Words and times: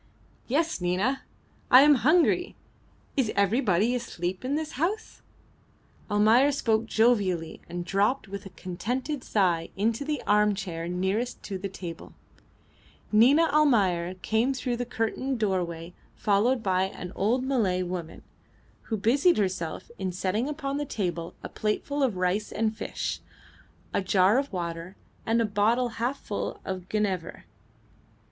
"Yes, 0.47 0.81
Nina. 0.81 1.21
I 1.69 1.83
am 1.83 1.93
hungry. 2.01 2.55
Is 3.15 3.31
everybody 3.35 3.93
asleep 3.93 4.43
in 4.43 4.55
this 4.55 4.71
house?" 4.71 5.21
Almayer 6.09 6.51
spoke 6.51 6.87
jovially 6.87 7.61
and 7.69 7.85
dropped 7.85 8.27
with 8.27 8.43
a 8.47 8.55
contented 8.57 9.23
sigh 9.23 9.69
into 9.75 10.03
the 10.03 10.23
armchair 10.25 10.87
nearest 10.87 11.43
to 11.43 11.59
the 11.59 11.69
table. 11.69 12.13
Nina 13.11 13.47
Almayer 13.53 14.15
came 14.23 14.55
through 14.55 14.77
the 14.77 14.87
curtained 14.87 15.37
doorway 15.39 15.93
followed 16.15 16.63
by 16.63 16.85
an 16.85 17.11
old 17.13 17.43
Malay 17.43 17.83
woman, 17.83 18.23
who 18.89 18.97
busied 18.97 19.37
herself 19.37 19.91
in 19.99 20.11
setting 20.11 20.49
upon 20.49 20.77
the 20.77 20.83
table 20.83 21.35
a 21.43 21.47
plateful 21.49 22.01
of 22.01 22.17
rice 22.17 22.51
and 22.51 22.75
fish, 22.75 23.19
a 23.93 24.01
jar 24.01 24.39
of 24.39 24.51
water, 24.51 24.95
and 25.27 25.39
a 25.39 25.45
bottle 25.45 25.89
half 25.89 26.19
full 26.25 26.59
of 26.65 26.89
genever. 26.89 27.43